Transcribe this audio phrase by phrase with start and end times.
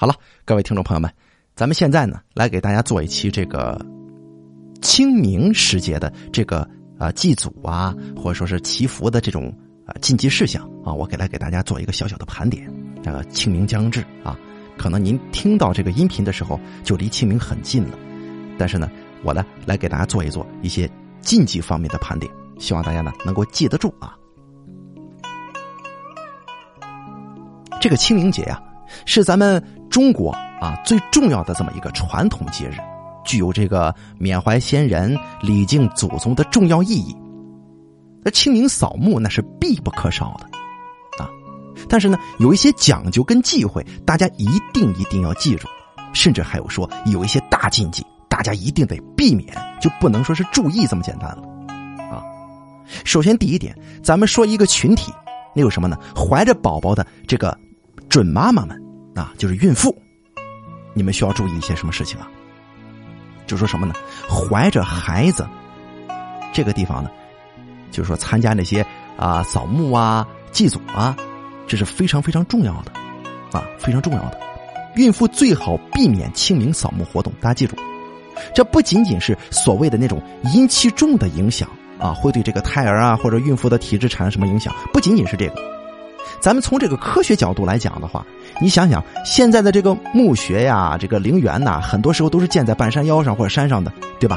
[0.00, 0.14] 好了，
[0.44, 1.12] 各位听众朋友们，
[1.56, 3.84] 咱们现在呢来给大家做一期这个
[4.80, 6.60] 清明时节的这个
[7.00, 9.52] 啊祭祖啊，或者说是祈福的这种
[9.84, 12.72] 啊禁忌事项啊，我给来给大家做一个小小的盘点。
[13.06, 14.38] 呃，清明将至啊，
[14.76, 17.98] 可能您听到这个音频的时候就离清明很近了，
[18.56, 18.88] 但是呢，
[19.24, 20.88] 我呢来给大家做一做一些
[21.22, 24.16] 禁忌方面的盘点，希望大家呢能够记得住啊。
[27.80, 28.62] 这个清明节呀，
[29.04, 29.60] 是咱们。
[29.90, 30.30] 中国
[30.60, 32.76] 啊，最重要的这么一个传统节日，
[33.24, 37.16] 具有这个缅怀先人、礼敬祖宗的重要意义。
[38.22, 41.30] 那清明扫墓那是必不可少的啊。
[41.88, 45.68] 但是呢，有一些讲究跟忌讳，大家一定一定要记住。
[46.14, 51.42] 甚至还有说有一些大禁忌，大家一定得避免，就不能说是注意这么简单了
[52.10, 52.24] 啊。
[53.04, 55.12] 首先第一点，咱们说一个群体，
[55.54, 55.96] 那有什么呢？
[56.16, 57.56] 怀着宝宝的这个
[58.08, 58.76] 准妈妈们。
[59.18, 59.94] 啊，就是孕妇，
[60.94, 62.28] 你们需要注意一些什么事情啊？
[63.46, 63.94] 就说什么呢？
[64.28, 65.46] 怀着孩子，
[66.52, 67.10] 这个地方呢，
[67.90, 71.16] 就是说参加那些啊扫墓啊、祭祖啊，
[71.66, 72.92] 这是非常非常重要的
[73.52, 74.38] 啊，非常重要的。
[74.96, 77.32] 孕妇最好避免清明扫墓活动。
[77.40, 77.76] 大家记住，
[78.54, 80.22] 这不仅仅是所谓的那种
[80.54, 84.74] 阴气重的影响啊，会对这个胎儿啊或者孕妇的体质产生什么影响？
[84.92, 85.54] 不仅仅是这个，
[86.40, 88.24] 咱们从这个科学角度来讲的话。
[88.60, 94.36] 你想想，现在的这个墓穴呀，这个陵园呐，很多时候都是建在半山腰上或者山上的，对吧？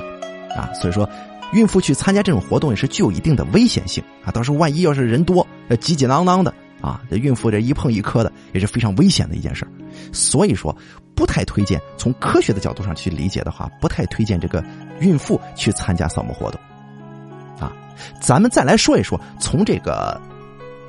[0.56, 1.10] 啊，所以说，
[1.54, 4.30] 孕妇去参加这种活动也是具有一定的危险性啊。
[4.30, 9.66] 到时候万一要是人多，呃挤挤囊囊的啊，这孕妇这一碰一磕的，也是非常危险的一件事
[10.12, 10.76] 所以说，
[11.16, 14.64] 不太推荐从科学的角度上去理解的话，不太推荐这个
[15.00, 16.62] 孕妇去参加扫墓活动。
[17.60, 17.74] 啊，
[18.22, 20.22] 咱们再来说一说，从这个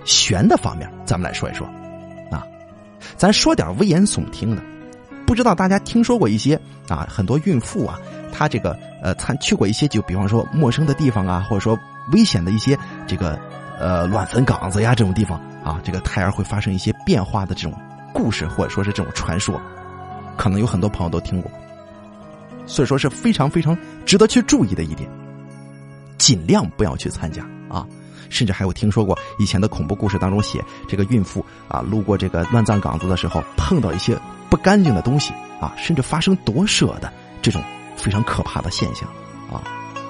[0.04, 1.66] 玄的方面，咱们来说一说。
[2.30, 2.46] 啊
[3.16, 4.62] 咱说点危言耸听的，
[5.26, 7.06] 不知道大家听说过一些啊？
[7.10, 7.98] 很多孕妇啊，
[8.32, 11.78] 她这个呃参去过一些，就比方说陌生的地方啊，或者说
[12.12, 13.38] 危险的一些这个
[13.78, 17.78] 呃乱坟岗子呀这种地方啊，这个胎儿会发生一些变化的这种
[18.14, 19.60] 故事，或者说是这种传说，
[20.36, 21.50] 可能有很多朋友都听过，
[22.66, 25.08] 所以说是非常非常值得去注意的一点，
[26.18, 27.86] 尽量不要去参加啊。
[28.28, 34.18] 甚至还有听说过以前的恐怖故事当中写这个孕妇啊路过这个乱葬岗子的时候碰到一些
[34.50, 37.62] 不干净的东西啊，甚至发生夺舍的这种
[37.96, 39.08] 非常可怕的现象
[39.50, 39.62] 啊，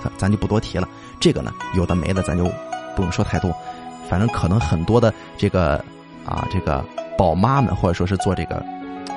[0.02, 0.88] 咱咱就不多提了。
[1.20, 2.44] 这个呢有的没的咱就
[2.96, 3.54] 不用说太多，
[4.08, 5.76] 反正可能很多的这个
[6.24, 6.84] 啊这个
[7.16, 8.64] 宝妈们或者说是做这个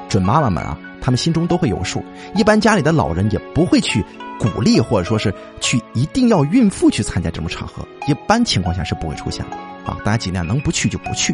[0.07, 2.03] 准妈妈们啊，他们心中都会有数。
[2.33, 4.03] 一般家里的老人也不会去。
[4.37, 9.55] 鼓励或者说是去一定要孕妇去参加这种场合，一般情况下是不会出现的
[9.85, 9.97] 啊！
[10.03, 11.33] 大家尽量能不去就不去，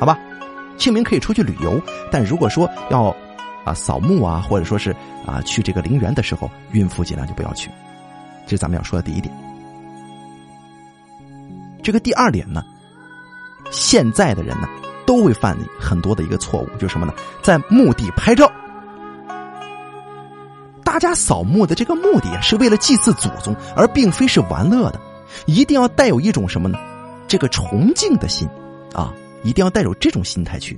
[0.00, 0.18] 好吧？
[0.78, 1.78] 清明可以出去旅游，
[2.10, 3.14] 但如果说要
[3.64, 4.96] 啊扫墓啊，或者说是
[5.26, 7.68] 啊去这个陵园的时候，孕妇尽量就不要去。
[8.46, 9.34] 这是咱们要说的第一点。
[11.82, 12.64] 这个第二点呢，
[13.70, 14.66] 现在的人呢
[15.06, 17.12] 都会犯很多的一个错误，就是什么呢？
[17.42, 18.50] 在墓地拍照。
[20.98, 25.00] 大家扫墓的这个目的啊，是为了祭祀祖宗，而并非是玩乐的。
[25.46, 26.76] 一定要带有一种什么呢？
[27.28, 28.48] 这个崇敬的心
[28.92, 29.14] 啊，
[29.44, 30.76] 一定要带有这种心态去。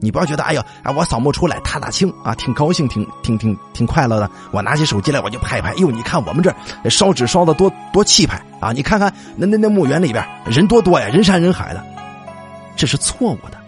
[0.00, 4.30] 你不要觉得，哎呀，哎，我扫墓出来踏踏青啊，挺高兴，挺挺挺挺快乐的。
[4.52, 5.74] 我拿起手机来，我就拍一拍。
[5.74, 6.50] 哟，你看我们这
[6.88, 8.72] 烧纸烧的多多气派啊！
[8.72, 11.84] 你看看那那那墓园里边人多多呀，人山人海的。
[12.74, 13.58] 这是错误的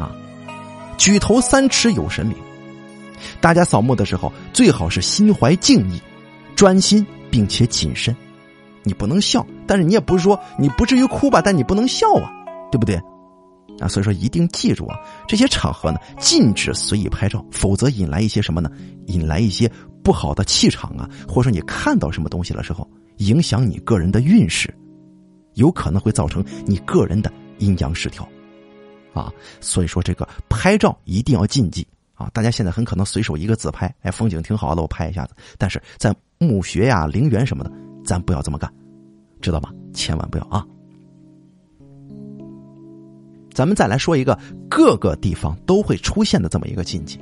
[0.00, 0.12] 啊！
[0.96, 2.36] 举头三尺有神明。
[3.40, 6.00] 大家扫墓的时候，最好是心怀敬意、
[6.54, 8.14] 专心，并且谨慎。
[8.82, 12.30] 你不能笑，但是你也不是说你不至于哭吧，但你不能笑啊，
[12.72, 12.96] 对不对？
[13.78, 18.70] 啊，所以说一定记住啊，这些场合呢，禁止随意拍照，否则引来一些什么呢？
[19.06, 19.70] 引来一些
[20.02, 22.86] 不好的气场啊，或者说你看到什么东西的时候，
[23.18, 24.74] 影响你个人的运势，
[25.54, 28.26] 有可能会造成你个人的阴阳失调，
[29.12, 31.86] 啊，所以说这个拍照一定要禁忌。
[32.20, 35.34] 啊，大家现在很可能随手一个自拍，哎，风景挺好的，我拍一下子。
[35.56, 37.72] 但是在墓穴呀、陵园什么的，
[38.04, 38.70] 咱不要这么干，
[39.40, 39.72] 知道吧？
[39.94, 40.66] 千万不要啊！
[43.54, 47.18] 咱们再来说一个各个地方都会出现的这么一个禁忌：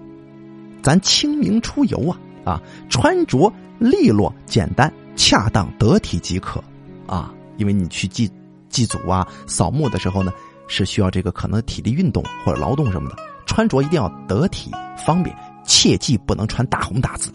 [0.83, 6.61] 咱清明出游啊啊，穿着利落、简单、恰当、得体即可
[7.07, 7.33] 啊。
[7.57, 8.29] 因为你去祭
[8.69, 10.33] 祭祖啊、扫墓的时候呢，
[10.67, 13.17] 是需要这个可能体力运动或者劳动什么的。
[13.49, 15.35] 穿着一定要得体方便，
[15.65, 17.33] 切记不能穿大红大紫，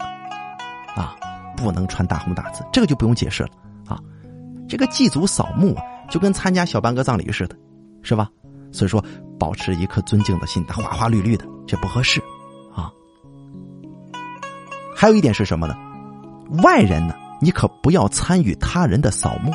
[0.96, 1.14] 啊，
[1.54, 3.50] 不能穿大红大紫，这个就不用解释了
[3.86, 4.00] 啊。
[4.66, 7.54] 这个祭祖扫墓啊，就跟参加小半个葬礼似的，
[8.02, 8.30] 是吧？
[8.72, 9.04] 所以说，
[9.38, 12.20] 保持一颗尊敬的心，它花花绿绿的，这不合适
[12.74, 12.90] 啊。
[14.96, 15.76] 还有一点是什么呢？
[16.62, 19.52] 外人呢，你可不要参与他人的扫墓。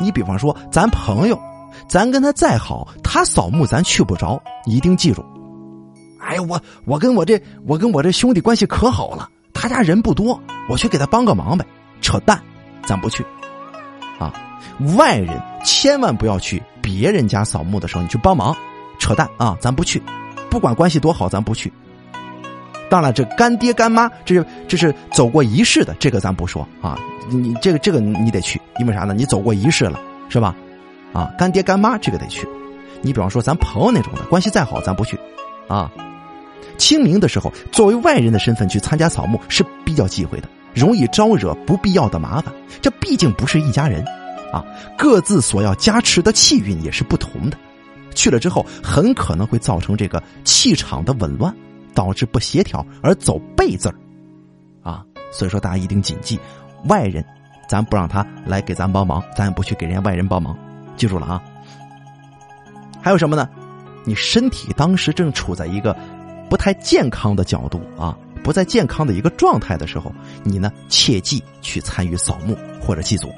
[0.00, 1.38] 你比方说，咱朋友，
[1.88, 5.24] 咱跟他再好，他扫墓咱去不着，一定记住。
[6.36, 10.38] 哎，我我跟我这我跟我这兄弟关系可好了，他家人不多，
[10.68, 11.64] 我去给他帮个忙呗。
[12.02, 12.38] 扯淡，
[12.84, 13.24] 咱不去。
[14.18, 14.32] 啊，
[14.96, 18.54] 外人千万不要去别人家扫墓的时候，你去帮忙，
[18.98, 20.02] 扯淡啊，咱不去。
[20.50, 21.72] 不管关系多好，咱不去。
[22.90, 26.98] 当然，这干爹干妈，这是这是走过仪式的，这个咱不说啊。
[27.28, 29.14] 你这个这个你得去，因为啥呢？
[29.14, 29.98] 你走过仪式了，
[30.28, 30.54] 是吧？
[31.12, 32.46] 啊，干爹干妈这个得去。
[33.02, 35.18] 你比方说咱朋友那种的关系再好，咱不去。
[35.66, 35.90] 啊，
[36.76, 42.54] 清明的时候，作为外人的身份去参加扫墓是比较忌讳的，容易招惹不必要的麻烦。
[42.80, 44.04] 这毕竟不是一家人，
[44.52, 44.64] 啊，
[44.96, 47.56] 各自所要加持的气运也是不同的。
[48.14, 51.54] 去了之后，很可能会造成这个气场的紊乱。
[51.96, 53.94] 导致不协调而走背字儿，
[54.82, 55.02] 啊，
[55.32, 56.38] 所以说大家一定谨记，
[56.88, 57.24] 外人，
[57.70, 60.54] 咱不让他来给咱帮忙，咱也不去给人家外人帮忙，
[60.98, 61.42] 记住了啊。
[63.00, 63.48] 还有什么呢？
[64.04, 65.96] 你身体当时正处在一个
[66.48, 70.12] 不太健康的角度啊，不在健康的一个状态的时候，
[70.42, 73.28] 你呢切记去参与扫墓或者祭祖。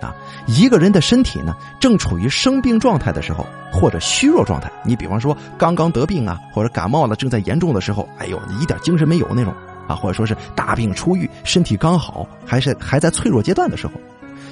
[0.00, 0.12] 啊，
[0.48, 9.54] 一个人的身体呢，正处于生病状态的时候，或者虚弱状态，你比方说刚刚得病啊，或者感冒了，正在严重的时候，哎呦，一点精神没有那种
[9.86, 13.92] 啊，或者说是大病初愈，身体刚好，还是还在脆弱阶段的时候，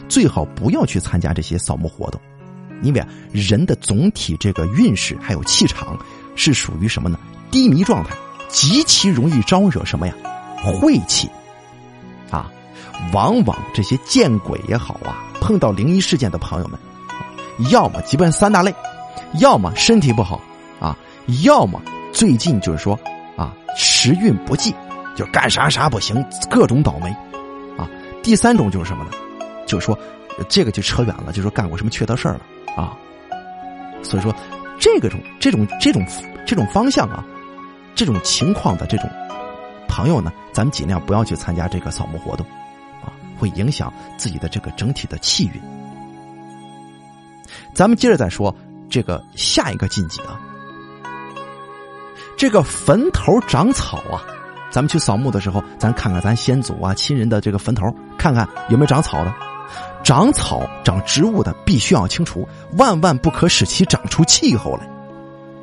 [0.09, 2.21] 最好不要去参加这些扫墓活动，
[2.81, 5.99] 因为啊人的总体这个运势还有气场
[6.41, 7.19] 是属于什么呢？
[7.51, 8.17] 低迷状态，
[8.49, 10.15] 极其容易招惹什么呀？
[10.57, 11.29] 晦气，
[12.31, 12.51] 啊，
[13.13, 15.29] 往往这些见鬼也好啊。
[15.39, 16.81] 碰到灵异事件的朋友们，
[17.71, 18.75] 要么基本三大类，
[19.35, 20.41] 要么身体不好
[20.81, 20.97] 啊，
[21.43, 21.79] 要么
[22.11, 22.99] 最近就是说
[23.37, 24.75] 啊时运不济，
[25.15, 27.11] 就干啥啥不行，各种倒霉
[27.77, 27.87] 啊。
[28.23, 29.11] 第三种就是什么呢？
[29.67, 29.99] 就是说
[30.49, 32.41] 这个就扯远了，就是说干过什么缺德事儿了
[32.83, 32.97] 啊。
[34.03, 34.35] 所以说
[34.81, 36.05] 这个种这种这种
[36.45, 37.25] 这种方向啊，
[37.95, 39.09] 这种情况的这种
[39.87, 42.45] 朋友呢，咱们尽量不要去参加这个扫墓活动。
[43.05, 45.53] 啊会影响自己的这个整体的气运。
[47.73, 48.55] 咱们接着再说
[48.91, 50.39] 这个下一个禁忌啊，
[52.37, 54.21] 这个坟头长草啊，
[54.71, 57.87] 咱们去扫墓的时候，咱看看咱先祖啊、亲人的这个坟头，
[58.19, 59.35] 看看有没有长草的。
[60.11, 62.45] 长草、长植物的，必须要清除，
[62.77, 64.81] 万万不可使其长出气候来。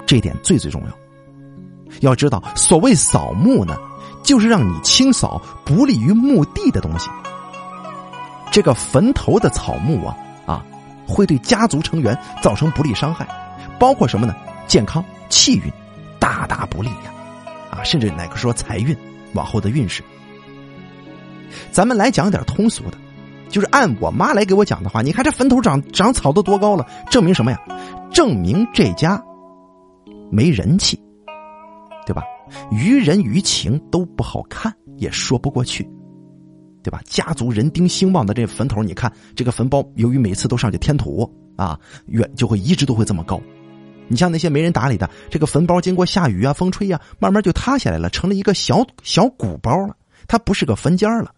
[0.05, 1.93] 这点最最重要。
[1.99, 3.75] 要知道，所谓扫墓呢，
[4.23, 7.09] 就是让你清扫不利于墓地的东西。
[8.49, 10.15] 这个坟头的草木啊
[10.45, 10.63] 啊，
[11.05, 13.27] 会对家族成员造成不利伤害，
[13.77, 14.33] 包括什么呢？
[14.65, 15.63] 健康、气运，
[16.19, 17.11] 大大不利呀！
[17.69, 18.95] 啊，甚至哪个说财运，
[19.33, 20.01] 往后的运势。
[21.69, 22.97] 咱们来讲点通俗的，
[23.49, 27.59] 就是按我妈来给我讲的话，你看这坟头长长草都多高了，证明什么呀？
[28.11, 29.21] 证明这家
[30.31, 30.99] 没人气，
[32.05, 32.23] 对吧？
[32.71, 35.87] 于人于情都不好看，也说不过去。
[36.83, 37.01] 对吧？
[37.03, 43.41] 家族人丁兴旺的这坟头，你看这个坟包，由于每次都上去添土啊，远就会一直都会这么高。
[44.07, 49.97] 你像那些没人打理的，这个坟包经过下雨啊、风吹呀，慢慢就塌下来了，成了一个小小鼓包了。
[50.29, 51.31] 它不是个坟尖了，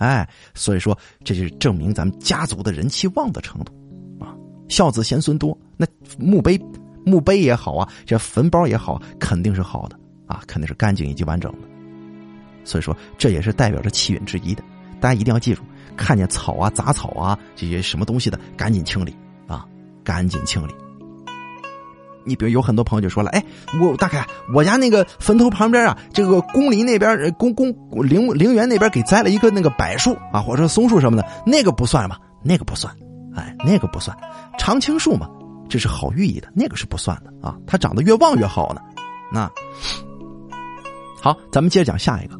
[0.00, 3.72] 哎，所以说这就是证明咱们家族的人气旺的程度
[4.18, 4.34] 啊。
[4.68, 5.86] 孝子贤孙多，那
[6.18, 6.58] 墓碑
[7.04, 11.68] 墓碑也好啊，这坟包也好，肯定是好的啊，肯定是干净以及完整的。
[12.64, 14.62] 所以说，这也是代表着气运之一的。
[15.00, 15.62] 大家一定要记住，
[15.96, 19.14] 看见草啊、杂草啊这些什么东西的，赶紧清理
[19.46, 19.66] 啊，
[20.02, 20.74] 赶紧清理。
[22.24, 23.44] 你比如有很多朋友就说了：“哎，
[23.80, 32.18] 我大概我家那个坟头旁边啊，这个公林那边公公陵陵园那边给栽了一个那个柏树啊，或者松树什么的，那个不算吧？
[32.42, 32.94] 那个不算，
[33.34, 34.16] 哎，那个不算。
[34.58, 35.28] 常青树嘛，
[35.68, 37.56] 这是好寓意的，那个是不算的啊。
[37.66, 38.80] 它长得越旺越好呢。
[39.32, 39.50] 那
[41.20, 42.38] 好，咱们接着讲下一个。”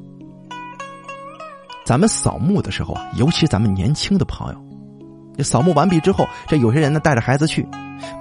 [1.82, 7.66] 咱们扫墓的时候啊，尤其咱们年轻的朋友，扫墓完毕之后，这有些人呢带着孩子去，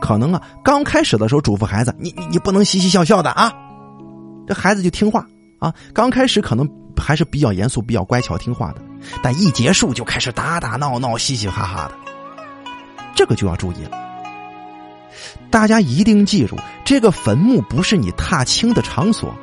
[0.01, 3.51] 可能啊刚开始的时候嘱咐孩子，你你你不能嘻嘻笑笑的啊，
[4.47, 5.25] 这孩子就听话
[5.59, 5.73] 啊。
[5.93, 6.67] 刚开始可能
[6.97, 8.81] 还是比较严肃、比较乖巧听话的，
[9.23, 11.95] 但一结束就开始打打闹闹、嘻嘻哈哈的，
[13.15, 13.97] 这个就要注意了。
[15.49, 16.55] 大家一定记住，
[16.85, 19.33] 这个坟墓不是你踏青的场所。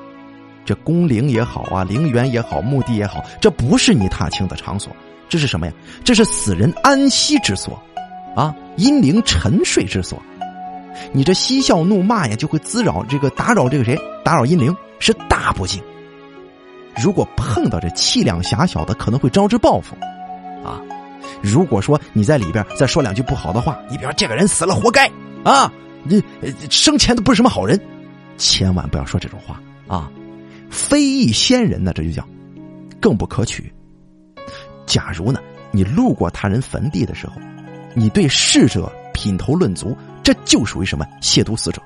[0.64, 4.92] 这宫陵也好啊，陵园也好，墓地也好，这不是你踏青的场所，
[5.28, 5.72] 这是什么呀？
[6.04, 7.80] 这是死人安息之所，
[8.34, 10.22] 啊，阴灵沉睡之所。
[11.12, 13.98] 你这嬉笑怒骂呀，就会滋扰这个打扰这个谁？
[14.24, 15.82] 打扰阴灵是大不敬。
[17.02, 19.94] 如果碰到这气量狭小的，可能会招致报复，
[20.64, 20.80] 啊，
[21.42, 25.10] 如果说你在里边再说两句不好的话，你比方这个人死了活该
[25.44, 25.70] 啊，
[26.02, 26.22] 你
[26.70, 27.78] 生前都不是什么好人，
[28.38, 30.10] 千万不要说这种话啊，
[30.70, 32.26] 非议先人呢，这就叫
[33.00, 33.70] 更不可取。
[34.86, 35.38] 假如呢，
[35.72, 37.34] 你路过他人坟地的时候，
[37.98, 41.80] 你对逝者品头论足，这就属于什么亵渎死者，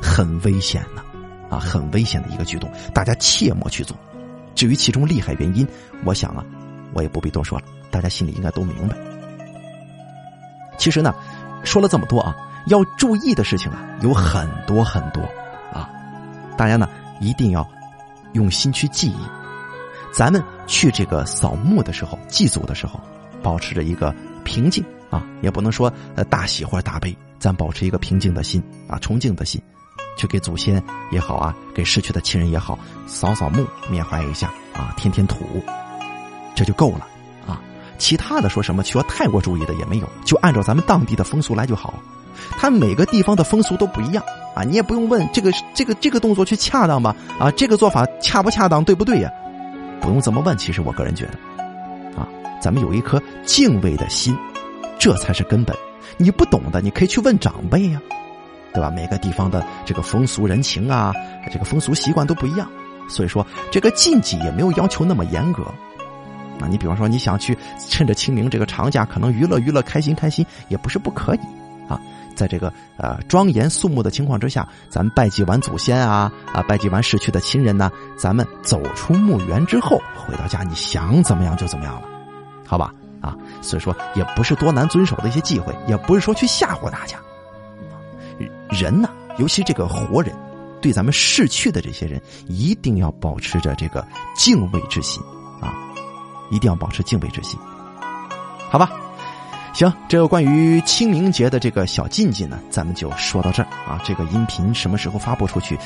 [0.00, 1.02] 很危险呢。
[1.50, 3.94] 啊，很危险的一个举动，大家切莫去做。
[4.54, 5.68] 至于其中厉害原因，
[6.02, 6.42] 我想啊，
[6.94, 8.96] 我也不必多说了，大家心里应该都明白。
[10.78, 11.14] 其实呢，
[11.62, 12.34] 说了这么多啊，
[12.68, 15.20] 要注意的事情啊有很多很多
[15.70, 15.90] 啊，
[16.56, 16.88] 大家呢
[17.20, 17.68] 一定要
[18.32, 19.16] 用心去记忆。
[20.10, 22.98] 咱们去这个扫墓的时候、祭祖的时候，
[23.42, 29.62] 保持着一个平静啊，也不能说呃大喜或者大悲，咱保持一个平静的心啊，崇敬的心。
[30.14, 35.36] 去给祖先也好啊，给逝去的亲人也好，扫扫墓，缅怀一下啊，添添土，
[36.54, 37.06] 这就够了
[37.46, 37.58] 啊。
[37.96, 41.94] 其他的说什么需要太过注意的也没有，就按照咱们当地的风俗来就好。
[42.58, 44.22] 他每个地方的风俗都不一样
[44.54, 47.16] 啊，你也不用问这个这个这个动作去恰当吧？
[47.38, 49.30] 啊，这个做法恰不恰当，对不对呀？
[50.02, 50.56] 不用这么问。
[50.58, 52.28] 其实我个人觉得，啊，
[52.60, 54.36] 咱们有一颗敬畏的心，
[55.02, 55.76] 这才是根本。
[56.16, 58.00] 你不懂的，你可以去问长辈呀。
[58.72, 58.88] 对吧？
[58.88, 61.12] 每个地方的这个风俗人情啊，
[61.52, 62.70] 这个风俗习惯都不一样，
[63.08, 65.64] 所以说这个禁忌也没有要求那么严格。
[66.58, 67.58] 那，你比方说你想去
[67.90, 71.38] 趁着清明这个长假，可能娱乐娱乐、开心开心，也不是不可以
[71.88, 72.00] 啊。
[72.34, 82.08] 在这个呃庄严肃穆的情况之下，咱拜祭完祖先啊啊，拜祭完逝去的亲人呢，咱们走出墓园之后回到家，你想怎么样就怎么样了，
[82.66, 82.90] 好吧？
[83.22, 87.16] 啊，所以说也不是多难遵守的一些忌讳，也不是说去吓唬大家。
[88.68, 90.34] 人呢，尤其这个活人，
[90.80, 95.22] 对咱们逝去的这些人，一定要保持着这个敬畏之心
[95.60, 95.72] 啊！
[96.50, 97.58] 一定要保持敬畏之心，
[98.68, 98.90] 好吧？
[99.72, 104.00] 行，这个关于清明节的这个小禁忌呢，咱们就说到这儿啊。
[104.04, 105.78] 这个音频什么时候发布出去，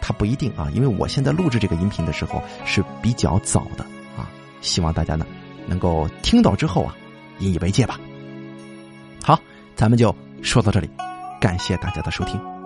[0.00, 3.84] 它不一定啊，因为我现在录制这个音频的时候是比较早的
[4.16, 4.30] 啊。
[4.60, 5.26] 希望大家呢
[5.68, 6.96] 能够听到之后啊，
[7.38, 8.00] 引以为戒吧。
[9.22, 9.38] 好，
[9.76, 10.90] 咱们就说到这里。
[11.40, 12.57] 感谢大家的收听。